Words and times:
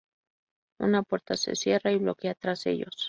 Una 0.79 1.03
puerta 1.03 1.37
se 1.37 1.55
cierra 1.55 1.91
y 1.91 1.99
bloquea 1.99 2.33
tras 2.33 2.65
ellos. 2.65 2.97